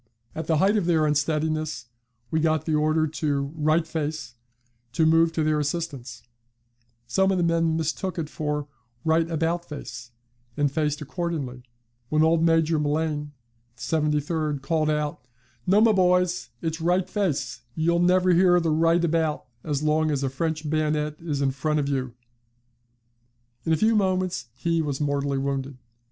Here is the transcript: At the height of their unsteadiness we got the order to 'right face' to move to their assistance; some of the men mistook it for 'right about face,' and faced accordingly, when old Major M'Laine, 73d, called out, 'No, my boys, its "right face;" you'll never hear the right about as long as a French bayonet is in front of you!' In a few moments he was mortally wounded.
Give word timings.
At 0.33 0.47
the 0.47 0.57
height 0.57 0.77
of 0.77 0.87
their 0.87 1.05
unsteadiness 1.05 1.85
we 2.31 2.39
got 2.39 2.65
the 2.65 2.73
order 2.73 3.05
to 3.05 3.53
'right 3.55 3.85
face' 3.85 4.33
to 4.93 5.05
move 5.05 5.31
to 5.33 5.43
their 5.43 5.59
assistance; 5.59 6.23
some 7.05 7.29
of 7.31 7.37
the 7.37 7.43
men 7.43 7.77
mistook 7.77 8.17
it 8.17 8.27
for 8.27 8.67
'right 9.05 9.29
about 9.29 9.63
face,' 9.69 10.09
and 10.57 10.71
faced 10.71 11.01
accordingly, 11.01 11.61
when 12.09 12.23
old 12.23 12.41
Major 12.43 12.79
M'Laine, 12.79 13.33
73d, 13.77 14.63
called 14.63 14.89
out, 14.89 15.27
'No, 15.67 15.79
my 15.81 15.91
boys, 15.91 16.49
its 16.63 16.81
"right 16.81 17.07
face;" 17.07 17.61
you'll 17.75 17.99
never 17.99 18.33
hear 18.33 18.59
the 18.59 18.71
right 18.71 19.05
about 19.05 19.45
as 19.63 19.83
long 19.83 20.09
as 20.09 20.23
a 20.23 20.31
French 20.31 20.67
bayonet 20.67 21.17
is 21.21 21.43
in 21.43 21.51
front 21.51 21.79
of 21.79 21.87
you!' 21.87 22.15
In 23.65 23.71
a 23.71 23.77
few 23.77 23.95
moments 23.95 24.47
he 24.55 24.81
was 24.81 24.99
mortally 24.99 25.37
wounded. 25.37 25.77